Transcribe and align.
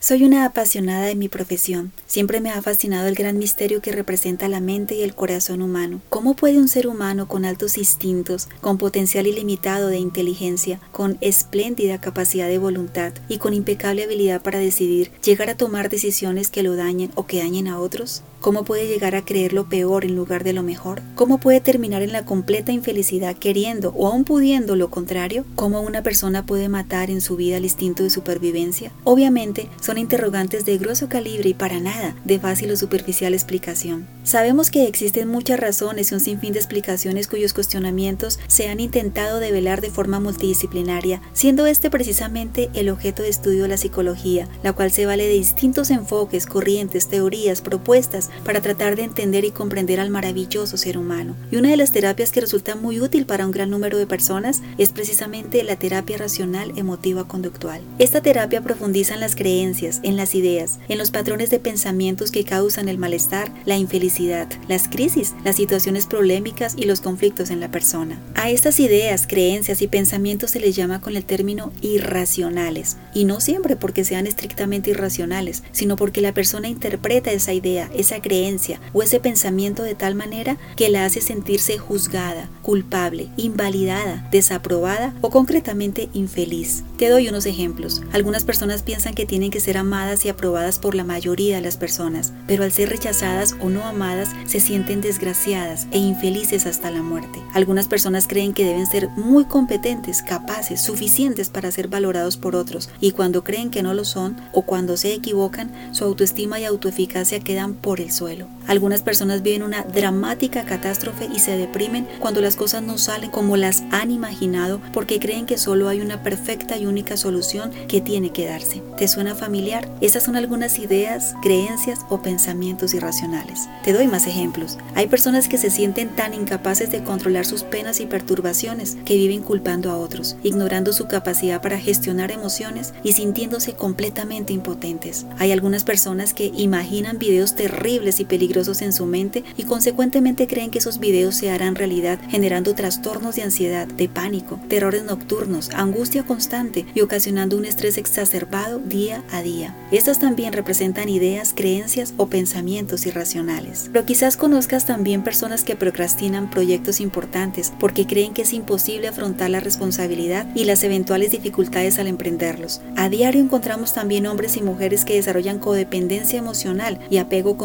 Soy 0.00 0.22
una 0.22 0.44
apasionada 0.44 1.06
de 1.06 1.16
mi 1.16 1.28
profesión. 1.28 1.90
Siempre 2.06 2.40
me 2.40 2.50
ha 2.50 2.62
fascinado 2.62 3.08
el 3.08 3.16
gran 3.16 3.36
misterio 3.36 3.82
que 3.82 3.90
representa 3.90 4.46
la 4.46 4.60
mente 4.60 4.94
y 4.94 5.02
el 5.02 5.16
corazón 5.16 5.60
humano. 5.60 6.00
¿Cómo 6.08 6.36
puede 6.36 6.58
un 6.58 6.68
ser 6.68 6.86
humano 6.86 7.26
con 7.26 7.44
altos 7.44 7.76
instintos, 7.76 8.48
con 8.60 8.78
potencial 8.78 9.26
ilimitado 9.26 9.88
de 9.88 9.98
inteligencia, 9.98 10.78
con 10.92 11.18
espléndida 11.20 12.00
capacidad 12.00 12.46
de 12.46 12.58
voluntad 12.58 13.12
y 13.28 13.38
con 13.38 13.54
impecable 13.54 14.04
habilidad 14.04 14.40
para 14.40 14.60
decidir, 14.60 15.10
llegar 15.20 15.50
a 15.50 15.56
tomar 15.56 15.88
decisiones 15.88 16.48
que 16.48 16.62
lo 16.62 16.76
dañen 16.76 17.10
o 17.16 17.26
que 17.26 17.38
dañen 17.38 17.66
a 17.66 17.80
otros? 17.80 18.22
¿Cómo 18.40 18.62
puede 18.62 18.86
llegar 18.86 19.16
a 19.16 19.24
creer 19.24 19.52
lo 19.52 19.68
peor 19.68 20.04
en 20.04 20.14
lugar 20.14 20.44
de 20.44 20.52
lo 20.52 20.62
mejor? 20.62 21.02
¿Cómo 21.16 21.38
puede 21.38 21.60
terminar 21.60 22.02
en 22.02 22.12
la 22.12 22.24
completa 22.24 22.70
infelicidad 22.70 23.34
queriendo 23.36 23.92
o 23.96 24.06
aún 24.06 24.22
pudiendo 24.22 24.76
lo 24.76 24.90
contrario? 24.90 25.44
¿Cómo 25.56 25.80
una 25.80 26.04
persona 26.04 26.46
puede 26.46 26.68
matar 26.68 27.10
en 27.10 27.20
su 27.20 27.34
vida 27.34 27.56
el 27.56 27.64
instinto 27.64 28.04
de 28.04 28.10
supervivencia? 28.10 28.92
Obviamente, 29.02 29.68
son 29.80 29.98
interrogantes 29.98 30.64
de 30.64 30.78
grueso 30.78 31.08
calibre 31.08 31.48
y 31.48 31.54
para 31.54 31.80
nada 31.80 32.14
de 32.24 32.38
fácil 32.38 32.70
o 32.70 32.76
superficial 32.76 33.34
explicación. 33.34 34.06
Sabemos 34.22 34.70
que 34.70 34.86
existen 34.86 35.26
muchas 35.26 35.58
razones 35.58 36.12
y 36.12 36.14
un 36.14 36.20
sinfín 36.20 36.52
de 36.52 36.60
explicaciones 36.60 37.26
cuyos 37.26 37.54
cuestionamientos 37.54 38.38
se 38.46 38.68
han 38.68 38.78
intentado 38.78 39.40
develar 39.40 39.80
de 39.80 39.90
forma 39.90 40.20
multidisciplinaria, 40.20 41.20
siendo 41.32 41.66
este 41.66 41.90
precisamente 41.90 42.70
el 42.74 42.88
objeto 42.88 43.24
de 43.24 43.30
estudio 43.30 43.62
de 43.62 43.68
la 43.68 43.78
psicología, 43.78 44.46
la 44.62 44.74
cual 44.74 44.92
se 44.92 45.06
vale 45.06 45.26
de 45.26 45.32
distintos 45.32 45.90
enfoques, 45.90 46.46
corrientes, 46.46 47.08
teorías, 47.08 47.62
propuestas, 47.62 48.27
para 48.44 48.60
tratar 48.60 48.96
de 48.96 49.02
entender 49.02 49.44
y 49.44 49.50
comprender 49.50 50.00
al 50.00 50.10
maravilloso 50.10 50.76
ser 50.76 50.98
humano. 50.98 51.36
Y 51.50 51.56
una 51.56 51.70
de 51.70 51.76
las 51.76 51.92
terapias 51.92 52.32
que 52.32 52.40
resulta 52.40 52.76
muy 52.76 53.00
útil 53.00 53.26
para 53.26 53.46
un 53.46 53.52
gran 53.52 53.70
número 53.70 53.98
de 53.98 54.06
personas 54.06 54.62
es 54.78 54.90
precisamente 54.90 55.62
la 55.64 55.76
terapia 55.76 56.18
racional 56.18 56.72
emotiva 56.76 57.26
conductual. 57.26 57.82
Esta 57.98 58.20
terapia 58.20 58.60
profundiza 58.60 59.14
en 59.14 59.20
las 59.20 59.36
creencias, 59.36 60.00
en 60.02 60.16
las 60.16 60.34
ideas, 60.34 60.78
en 60.88 60.98
los 60.98 61.10
patrones 61.10 61.50
de 61.50 61.58
pensamientos 61.58 62.30
que 62.30 62.44
causan 62.44 62.88
el 62.88 62.98
malestar, 62.98 63.52
la 63.64 63.76
infelicidad, 63.76 64.48
las 64.68 64.88
crisis, 64.88 65.34
las 65.44 65.56
situaciones 65.56 66.06
problemáticas 66.06 66.74
y 66.76 66.84
los 66.84 67.00
conflictos 67.00 67.50
en 67.50 67.60
la 67.60 67.70
persona. 67.70 68.20
A 68.34 68.50
estas 68.50 68.80
ideas, 68.80 69.26
creencias 69.26 69.82
y 69.82 69.88
pensamientos 69.88 70.52
se 70.52 70.60
les 70.60 70.76
llama 70.76 71.00
con 71.00 71.16
el 71.16 71.24
término 71.24 71.72
irracionales, 71.80 72.96
y 73.14 73.24
no 73.24 73.40
siempre 73.40 73.76
porque 73.76 74.04
sean 74.04 74.26
estrictamente 74.26 74.90
irracionales, 74.90 75.62
sino 75.72 75.96
porque 75.96 76.20
la 76.20 76.34
persona 76.34 76.68
interpreta 76.68 77.32
esa 77.32 77.52
idea, 77.52 77.90
esa 77.94 78.17
creencia 78.20 78.80
o 78.92 79.02
ese 79.02 79.20
pensamiento 79.20 79.82
de 79.82 79.94
tal 79.94 80.14
manera 80.14 80.56
que 80.76 80.88
la 80.88 81.04
hace 81.04 81.20
sentirse 81.20 81.78
juzgada, 81.78 82.48
culpable, 82.62 83.28
invalidada, 83.36 84.28
desaprobada 84.30 85.14
o 85.20 85.30
concretamente 85.30 86.08
infeliz. 86.12 86.84
Te 86.96 87.08
doy 87.08 87.28
unos 87.28 87.46
ejemplos. 87.46 88.02
Algunas 88.12 88.44
personas 88.44 88.82
piensan 88.82 89.14
que 89.14 89.26
tienen 89.26 89.50
que 89.50 89.60
ser 89.60 89.78
amadas 89.78 90.24
y 90.24 90.28
aprobadas 90.28 90.78
por 90.78 90.94
la 90.94 91.04
mayoría 91.04 91.56
de 91.56 91.62
las 91.62 91.76
personas, 91.76 92.32
pero 92.46 92.64
al 92.64 92.72
ser 92.72 92.88
rechazadas 92.88 93.56
o 93.60 93.68
no 93.68 93.84
amadas 93.84 94.30
se 94.46 94.60
sienten 94.60 95.00
desgraciadas 95.00 95.86
e 95.92 95.98
infelices 95.98 96.66
hasta 96.66 96.90
la 96.90 97.02
muerte. 97.02 97.40
Algunas 97.54 97.88
personas 97.88 98.26
creen 98.26 98.52
que 98.52 98.64
deben 98.64 98.86
ser 98.86 99.08
muy 99.10 99.44
competentes, 99.44 100.22
capaces, 100.22 100.80
suficientes 100.80 101.48
para 101.48 101.70
ser 101.70 101.88
valorados 101.88 102.36
por 102.36 102.56
otros 102.56 102.90
y 103.00 103.12
cuando 103.12 103.44
creen 103.44 103.70
que 103.70 103.82
no 103.82 103.94
lo 103.94 104.04
son 104.04 104.36
o 104.52 104.62
cuando 104.62 104.96
se 104.96 105.12
equivocan, 105.12 105.72
su 105.92 106.04
autoestima 106.04 106.60
y 106.60 106.64
autoeficacia 106.64 107.40
quedan 107.40 107.74
por 107.74 108.00
el 108.00 108.07
suelo. 108.10 108.46
Algunas 108.66 109.02
personas 109.02 109.42
viven 109.42 109.62
una 109.62 109.82
dramática 109.82 110.64
catástrofe 110.64 111.28
y 111.34 111.38
se 111.38 111.56
deprimen 111.56 112.06
cuando 112.18 112.40
las 112.40 112.56
cosas 112.56 112.82
no 112.82 112.98
salen 112.98 113.30
como 113.30 113.56
las 113.56 113.82
han 113.90 114.10
imaginado 114.10 114.80
porque 114.92 115.18
creen 115.18 115.46
que 115.46 115.58
solo 115.58 115.88
hay 115.88 116.00
una 116.00 116.22
perfecta 116.22 116.76
y 116.76 116.86
única 116.86 117.16
solución 117.16 117.70
que 117.88 118.00
tiene 118.00 118.30
que 118.30 118.46
darse. 118.46 118.82
¿Te 118.96 119.08
suena 119.08 119.34
familiar? 119.34 119.88
Esas 120.00 120.24
son 120.24 120.36
algunas 120.36 120.78
ideas, 120.78 121.34
creencias 121.42 122.00
o 122.08 122.22
pensamientos 122.22 122.94
irracionales. 122.94 123.68
Te 123.84 123.92
doy 123.92 124.06
más 124.06 124.26
ejemplos. 124.26 124.78
Hay 124.94 125.06
personas 125.06 125.48
que 125.48 125.58
se 125.58 125.70
sienten 125.70 126.10
tan 126.10 126.34
incapaces 126.34 126.90
de 126.90 127.02
controlar 127.02 127.46
sus 127.46 127.62
penas 127.62 128.00
y 128.00 128.06
perturbaciones 128.06 128.96
que 129.04 129.16
viven 129.16 129.42
culpando 129.42 129.90
a 129.90 129.96
otros, 129.96 130.36
ignorando 130.42 130.92
su 130.92 131.06
capacidad 131.06 131.62
para 131.62 131.78
gestionar 131.78 132.30
emociones 132.30 132.94
y 133.02 133.12
sintiéndose 133.12 133.74
completamente 133.74 134.52
impotentes. 134.52 135.26
Hay 135.38 135.52
algunas 135.52 135.84
personas 135.84 136.34
que 136.34 136.52
imaginan 136.54 137.18
videos 137.18 137.54
terribles 137.54 137.97
y 137.98 138.24
peligrosos 138.24 138.80
en 138.80 138.92
su 138.92 139.06
mente 139.06 139.42
y 139.56 139.64
consecuentemente 139.64 140.46
creen 140.46 140.70
que 140.70 140.78
esos 140.78 141.00
videos 141.00 141.34
se 141.34 141.50
harán 141.50 141.74
realidad 141.74 142.20
generando 142.28 142.74
trastornos 142.74 143.34
de 143.34 143.42
ansiedad, 143.42 143.88
de 143.88 144.08
pánico, 144.08 144.60
terrores 144.68 145.02
nocturnos, 145.02 145.70
angustia 145.70 146.24
constante 146.24 146.86
y 146.94 147.00
ocasionando 147.00 147.56
un 147.56 147.64
estrés 147.64 147.98
exacerbado 147.98 148.78
día 148.78 149.24
a 149.32 149.42
día. 149.42 149.74
Estas 149.90 150.20
también 150.20 150.52
representan 150.52 151.08
ideas, 151.08 151.52
creencias 151.54 152.14
o 152.16 152.28
pensamientos 152.28 153.04
irracionales. 153.04 153.90
Pero 153.92 154.06
quizás 154.06 154.36
conozcas 154.36 154.86
también 154.86 155.24
personas 155.24 155.64
que 155.64 155.76
procrastinan 155.76 156.50
proyectos 156.50 157.00
importantes 157.00 157.72
porque 157.80 158.06
creen 158.06 158.32
que 158.32 158.42
es 158.42 158.52
imposible 158.52 159.08
afrontar 159.08 159.50
la 159.50 159.60
responsabilidad 159.60 160.46
y 160.54 160.64
las 160.64 160.84
eventuales 160.84 161.32
dificultades 161.32 161.98
al 161.98 162.06
emprenderlos. 162.06 162.80
A 162.96 163.08
diario 163.08 163.40
encontramos 163.40 163.92
también 163.92 164.26
hombres 164.26 164.56
y 164.56 164.62
mujeres 164.62 165.04
que 165.04 165.14
desarrollan 165.14 165.58
codependencia 165.58 166.38
emocional 166.38 167.00
y 167.10 167.18
apego 167.18 167.56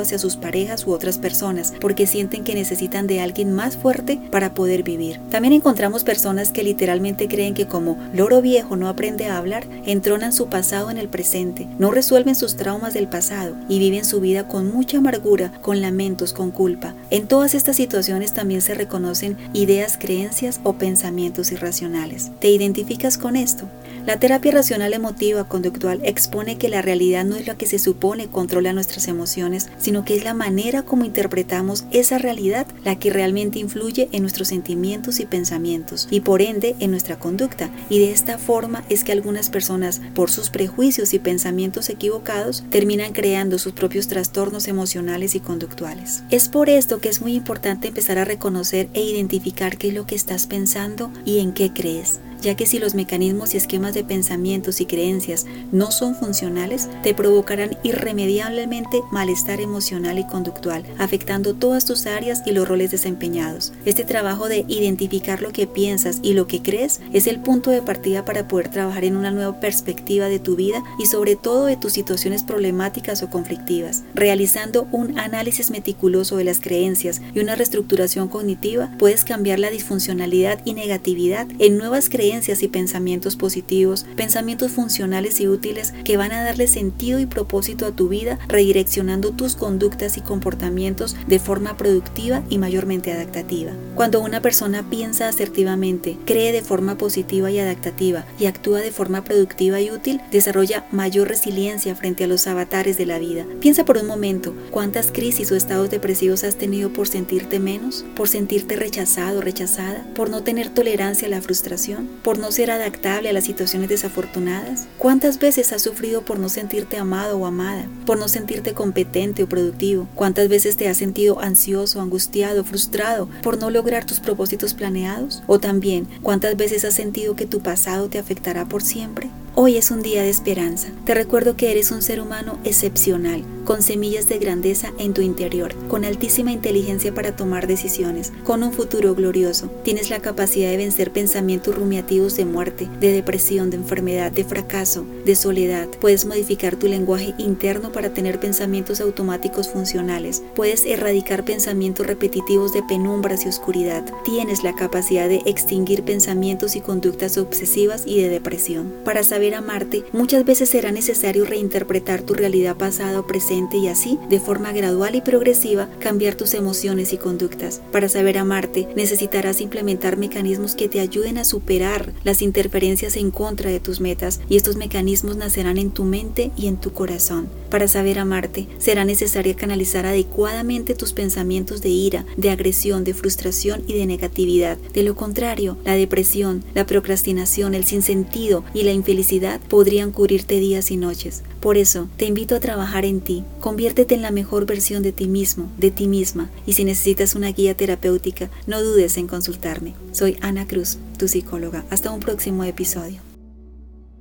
hacia 0.00 0.18
sus 0.18 0.36
parejas 0.36 0.86
u 0.86 0.92
otras 0.92 1.18
personas 1.18 1.72
porque 1.80 2.06
sienten 2.06 2.44
que 2.44 2.54
necesitan 2.54 3.06
de 3.06 3.20
alguien 3.20 3.52
más 3.52 3.76
fuerte 3.76 4.20
para 4.30 4.54
poder 4.54 4.82
vivir. 4.82 5.20
También 5.30 5.54
encontramos 5.54 6.04
personas 6.04 6.52
que 6.52 6.62
literalmente 6.62 7.28
creen 7.28 7.54
que 7.54 7.66
como 7.66 7.96
loro 8.12 8.42
viejo 8.42 8.76
no 8.76 8.88
aprende 8.88 9.26
a 9.26 9.38
hablar, 9.38 9.66
entronan 9.86 10.32
su 10.32 10.48
pasado 10.48 10.90
en 10.90 10.98
el 10.98 11.08
presente, 11.08 11.66
no 11.78 11.90
resuelven 11.90 12.34
sus 12.34 12.56
traumas 12.56 12.94
del 12.94 13.08
pasado 13.08 13.56
y 13.68 13.78
viven 13.78 14.04
su 14.04 14.20
vida 14.20 14.46
con 14.46 14.70
mucha 14.70 14.98
amargura, 14.98 15.52
con 15.62 15.80
lamentos, 15.80 16.32
con 16.32 16.50
culpa. 16.50 16.94
En 17.10 17.26
todas 17.26 17.54
estas 17.54 17.76
situaciones 17.76 18.32
también 18.32 18.60
se 18.60 18.74
reconocen 18.74 19.36
ideas, 19.52 19.96
creencias 19.98 20.60
o 20.62 20.74
pensamientos 20.74 21.52
irracionales. 21.52 22.30
¿Te 22.40 22.50
identificas 22.50 23.18
con 23.18 23.36
esto? 23.36 23.66
La 24.06 24.18
terapia 24.18 24.52
racional 24.52 24.94
emotiva 24.94 25.44
conductual 25.44 26.00
expone 26.04 26.56
que 26.56 26.70
la 26.70 26.80
realidad 26.80 27.24
no 27.24 27.36
es 27.36 27.46
lo 27.46 27.58
que 27.58 27.66
se 27.66 27.78
supone 27.78 28.28
controla 28.28 28.72
nuestras 28.72 29.08
emociones, 29.08 29.68
sino 29.78 30.04
que 30.04 30.16
es 30.16 30.24
la 30.24 30.32
manera 30.32 30.82
como 30.82 31.04
interpretamos 31.04 31.84
esa 31.90 32.16
realidad 32.16 32.66
la 32.82 32.98
que 32.98 33.10
realmente 33.10 33.58
influye 33.58 34.08
en 34.12 34.22
nuestros 34.22 34.48
sentimientos 34.48 35.20
y 35.20 35.26
pensamientos 35.26 36.08
y 36.10 36.20
por 36.20 36.40
ende 36.40 36.76
en 36.80 36.90
nuestra 36.90 37.18
conducta. 37.18 37.70
Y 37.90 37.98
de 37.98 38.10
esta 38.10 38.38
forma 38.38 38.84
es 38.88 39.04
que 39.04 39.12
algunas 39.12 39.50
personas, 39.50 40.00
por 40.14 40.30
sus 40.30 40.48
prejuicios 40.48 41.12
y 41.12 41.18
pensamientos 41.18 41.90
equivocados, 41.90 42.64
terminan 42.70 43.12
creando 43.12 43.58
sus 43.58 43.74
propios 43.74 44.08
trastornos 44.08 44.66
emocionales 44.66 45.34
y 45.34 45.40
conductuales. 45.40 46.22
Es 46.30 46.48
por 46.48 46.70
esto 46.70 47.00
que 47.00 47.10
es 47.10 47.20
muy 47.20 47.34
importante 47.34 47.88
empezar 47.88 48.16
a 48.16 48.24
reconocer 48.24 48.88
e 48.94 49.02
identificar 49.02 49.76
qué 49.76 49.88
es 49.88 49.94
lo 49.94 50.06
que 50.06 50.14
estás 50.14 50.46
pensando 50.46 51.10
y 51.26 51.40
en 51.40 51.52
qué 51.52 51.72
crees 51.72 52.20
ya 52.40 52.54
que 52.54 52.66
si 52.66 52.78
los 52.78 52.94
mecanismos 52.94 53.54
y 53.54 53.58
esquemas 53.58 53.94
de 53.94 54.04
pensamientos 54.04 54.80
y 54.80 54.86
creencias 54.86 55.46
no 55.72 55.90
son 55.90 56.14
funcionales, 56.14 56.88
te 57.02 57.14
provocarán 57.14 57.76
irremediablemente 57.82 59.02
malestar 59.10 59.60
emocional 59.60 60.18
y 60.18 60.26
conductual, 60.26 60.84
afectando 60.98 61.54
todas 61.54 61.84
tus 61.84 62.06
áreas 62.06 62.42
y 62.46 62.52
los 62.52 62.66
roles 62.66 62.90
desempeñados. 62.90 63.72
Este 63.84 64.04
trabajo 64.04 64.48
de 64.48 64.64
identificar 64.68 65.42
lo 65.42 65.52
que 65.52 65.66
piensas 65.66 66.18
y 66.22 66.32
lo 66.32 66.46
que 66.46 66.62
crees 66.62 67.00
es 67.12 67.26
el 67.26 67.40
punto 67.40 67.70
de 67.70 67.82
partida 67.82 68.24
para 68.24 68.48
poder 68.48 68.68
trabajar 68.68 69.04
en 69.04 69.16
una 69.16 69.30
nueva 69.30 69.60
perspectiva 69.60 70.28
de 70.28 70.38
tu 70.38 70.56
vida 70.56 70.82
y 70.98 71.06
sobre 71.06 71.36
todo 71.36 71.66
de 71.66 71.76
tus 71.76 71.92
situaciones 71.92 72.42
problemáticas 72.42 73.22
o 73.22 73.30
conflictivas. 73.30 74.02
Realizando 74.14 74.88
un 74.92 75.18
análisis 75.18 75.70
meticuloso 75.70 76.36
de 76.36 76.44
las 76.44 76.60
creencias 76.60 77.20
y 77.34 77.40
una 77.40 77.56
reestructuración 77.56 78.28
cognitiva, 78.28 78.90
puedes 78.98 79.24
cambiar 79.24 79.58
la 79.58 79.70
disfuncionalidad 79.70 80.60
y 80.64 80.74
negatividad 80.74 81.46
en 81.58 81.76
nuevas 81.76 82.08
creencias 82.08 82.29
y 82.30 82.68
pensamientos 82.68 83.34
positivos, 83.34 84.06
pensamientos 84.14 84.70
funcionales 84.70 85.40
y 85.40 85.48
útiles 85.48 85.92
que 86.04 86.16
van 86.16 86.30
a 86.30 86.44
darle 86.44 86.68
sentido 86.68 87.18
y 87.18 87.26
propósito 87.26 87.86
a 87.86 87.90
tu 87.90 88.08
vida, 88.08 88.38
redireccionando 88.46 89.32
tus 89.32 89.56
conductas 89.56 90.16
y 90.16 90.20
comportamientos 90.20 91.16
de 91.26 91.40
forma 91.40 91.76
productiva 91.76 92.44
y 92.48 92.58
mayormente 92.58 93.12
adaptativa. 93.12 93.72
Cuando 93.96 94.20
una 94.20 94.40
persona 94.40 94.88
piensa 94.88 95.26
asertivamente, 95.26 96.18
cree 96.24 96.52
de 96.52 96.62
forma 96.62 96.96
positiva 96.96 97.50
y 97.50 97.58
adaptativa 97.58 98.24
y 98.38 98.46
actúa 98.46 98.78
de 98.80 98.92
forma 98.92 99.24
productiva 99.24 99.80
y 99.80 99.90
útil, 99.90 100.20
desarrolla 100.30 100.86
mayor 100.92 101.28
resiliencia 101.28 101.96
frente 101.96 102.24
a 102.24 102.28
los 102.28 102.46
avatares 102.46 102.96
de 102.96 103.06
la 103.06 103.18
vida. 103.18 103.44
Piensa 103.60 103.84
por 103.84 103.98
un 103.98 104.06
momento 104.06 104.54
cuántas 104.70 105.10
crisis 105.10 105.50
o 105.50 105.56
estados 105.56 105.90
depresivos 105.90 106.44
has 106.44 106.56
tenido 106.56 106.92
por 106.92 107.08
sentirte 107.08 107.58
menos, 107.58 108.04
por 108.14 108.28
sentirte 108.28 108.76
rechazado 108.76 109.38
o 109.38 109.42
rechazada, 109.42 110.06
por 110.14 110.30
no 110.30 110.44
tener 110.44 110.68
tolerancia 110.68 111.26
a 111.26 111.30
la 111.30 111.42
frustración, 111.42 112.08
por 112.22 112.38
no 112.38 112.52
ser 112.52 112.70
adaptable 112.70 113.28
a 113.28 113.32
las 113.32 113.44
situaciones 113.44 113.88
desafortunadas? 113.88 114.86
¿Cuántas 114.98 115.38
veces 115.38 115.72
has 115.72 115.82
sufrido 115.82 116.22
por 116.22 116.38
no 116.38 116.48
sentirte 116.48 116.98
amado 116.98 117.38
o 117.38 117.46
amada? 117.46 117.86
¿Por 118.06 118.18
no 118.18 118.28
sentirte 118.28 118.74
competente 118.74 119.42
o 119.42 119.48
productivo? 119.48 120.08
¿Cuántas 120.14 120.48
veces 120.48 120.76
te 120.76 120.88
has 120.88 120.96
sentido 120.96 121.40
ansioso, 121.40 122.00
angustiado, 122.00 122.64
frustrado 122.64 123.28
por 123.42 123.58
no 123.58 123.70
lograr 123.70 124.04
tus 124.04 124.20
propósitos 124.20 124.74
planeados? 124.74 125.42
¿O 125.46 125.58
también 125.58 126.08
cuántas 126.22 126.56
veces 126.56 126.84
has 126.84 126.94
sentido 126.94 127.36
que 127.36 127.46
tu 127.46 127.60
pasado 127.60 128.08
te 128.08 128.18
afectará 128.18 128.66
por 128.66 128.82
siempre? 128.82 129.30
Hoy 129.62 129.76
es 129.76 129.90
un 129.90 130.00
día 130.00 130.22
de 130.22 130.30
esperanza. 130.30 130.88
Te 131.04 131.12
recuerdo 131.14 131.54
que 131.54 131.70
eres 131.70 131.90
un 131.90 132.00
ser 132.00 132.22
humano 132.22 132.58
excepcional, 132.64 133.44
con 133.66 133.82
semillas 133.82 134.26
de 134.26 134.38
grandeza 134.38 134.94
en 134.98 135.12
tu 135.12 135.20
interior, 135.20 135.74
con 135.88 136.06
altísima 136.06 136.50
inteligencia 136.50 137.12
para 137.12 137.36
tomar 137.36 137.66
decisiones, 137.66 138.32
con 138.42 138.62
un 138.62 138.72
futuro 138.72 139.14
glorioso. 139.14 139.70
Tienes 139.84 140.08
la 140.08 140.20
capacidad 140.20 140.70
de 140.70 140.78
vencer 140.78 141.12
pensamientos 141.12 141.74
rumiativos 141.74 142.38
de 142.38 142.46
muerte, 142.46 142.88
de 143.00 143.12
depresión, 143.12 143.68
de 143.68 143.76
enfermedad, 143.76 144.32
de 144.32 144.44
fracaso, 144.44 145.04
de 145.26 145.36
soledad. 145.36 145.90
Puedes 146.00 146.24
modificar 146.24 146.76
tu 146.76 146.88
lenguaje 146.88 147.34
interno 147.36 147.92
para 147.92 148.14
tener 148.14 148.40
pensamientos 148.40 149.02
automáticos 149.02 149.68
funcionales. 149.68 150.42
Puedes 150.54 150.86
erradicar 150.86 151.44
pensamientos 151.44 152.06
repetitivos 152.06 152.72
de 152.72 152.82
penumbras 152.82 153.44
y 153.44 153.50
oscuridad. 153.50 154.06
Tienes 154.24 154.64
la 154.64 154.74
capacidad 154.74 155.28
de 155.28 155.42
extinguir 155.44 156.02
pensamientos 156.02 156.76
y 156.76 156.80
conductas 156.80 157.36
obsesivas 157.36 158.04
y 158.06 158.22
de 158.22 158.30
depresión. 158.30 158.94
Para 159.04 159.22
saber 159.22 159.49
amarte, 159.54 160.04
muchas 160.12 160.44
veces 160.44 160.68
será 160.68 160.92
necesario 160.92 161.44
reinterpretar 161.44 162.22
tu 162.22 162.34
realidad 162.34 162.76
pasada 162.76 163.20
o 163.20 163.26
presente 163.26 163.76
y 163.76 163.88
así, 163.88 164.18
de 164.28 164.40
forma 164.40 164.72
gradual 164.72 165.14
y 165.14 165.20
progresiva, 165.20 165.88
cambiar 165.98 166.34
tus 166.34 166.54
emociones 166.54 167.12
y 167.12 167.18
conductas. 167.18 167.80
Para 167.92 168.08
saber 168.08 168.38
amarte, 168.38 168.88
necesitarás 168.96 169.60
implementar 169.60 170.16
mecanismos 170.16 170.74
que 170.74 170.88
te 170.88 171.00
ayuden 171.00 171.38
a 171.38 171.44
superar 171.44 172.12
las 172.24 172.42
interferencias 172.42 173.16
en 173.16 173.30
contra 173.30 173.70
de 173.70 173.80
tus 173.80 174.00
metas 174.00 174.40
y 174.48 174.56
estos 174.56 174.76
mecanismos 174.76 175.36
nacerán 175.36 175.78
en 175.78 175.90
tu 175.90 176.04
mente 176.04 176.50
y 176.56 176.66
en 176.66 176.76
tu 176.76 176.92
corazón. 176.92 177.48
Para 177.70 177.88
saber 177.88 178.18
amarte, 178.18 178.66
será 178.78 179.04
necesario 179.04 179.54
canalizar 179.56 180.06
adecuadamente 180.06 180.94
tus 180.94 181.12
pensamientos 181.12 181.82
de 181.82 181.88
ira, 181.88 182.26
de 182.36 182.50
agresión, 182.50 183.04
de 183.04 183.14
frustración 183.14 183.82
y 183.86 183.94
de 183.94 184.06
negatividad. 184.06 184.78
De 184.92 185.02
lo 185.02 185.14
contrario, 185.14 185.76
la 185.84 185.94
depresión, 185.94 186.64
la 186.74 186.86
procrastinación, 186.86 187.74
el 187.74 187.84
sinsentido 187.84 188.64
y 188.74 188.82
la 188.82 188.92
infelicidad 188.92 189.39
podrían 189.68 190.10
cubrirte 190.10 190.60
días 190.60 190.90
y 190.90 190.96
noches. 190.96 191.42
Por 191.60 191.76
eso, 191.76 192.08
te 192.16 192.26
invito 192.26 192.54
a 192.54 192.60
trabajar 192.60 193.04
en 193.04 193.20
ti. 193.20 193.44
Conviértete 193.60 194.14
en 194.14 194.22
la 194.22 194.30
mejor 194.30 194.66
versión 194.66 195.02
de 195.02 195.12
ti 195.12 195.28
mismo, 195.28 195.70
de 195.78 195.90
ti 195.90 196.06
misma, 196.06 196.50
y 196.66 196.74
si 196.74 196.84
necesitas 196.84 197.34
una 197.34 197.52
guía 197.52 197.76
terapéutica, 197.76 198.50
no 198.66 198.82
dudes 198.82 199.16
en 199.16 199.26
consultarme. 199.26 199.94
Soy 200.12 200.36
Ana 200.40 200.66
Cruz, 200.66 200.98
tu 201.18 201.28
psicóloga. 201.28 201.84
Hasta 201.90 202.10
un 202.10 202.20
próximo 202.20 202.64
episodio. 202.64 203.29